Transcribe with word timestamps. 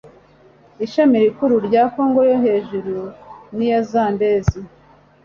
ishami 0.85 1.15
rikuru 1.23 1.55
rya 1.67 1.83
kongo 1.93 2.19
yo 2.29 2.35
hejuru 2.45 2.95
n'iya 3.55 3.79
zambezi 3.91 4.59